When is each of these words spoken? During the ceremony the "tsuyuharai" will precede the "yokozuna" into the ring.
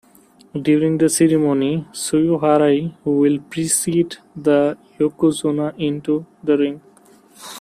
During 0.59 0.97
the 0.97 1.09
ceremony 1.09 1.75
the 1.75 1.83
"tsuyuharai" 1.95 2.95
will 3.05 3.37
precede 3.51 4.17
the 4.35 4.75
"yokozuna" 4.99 5.75
into 5.77 6.25
the 6.43 6.57
ring. 6.57 6.81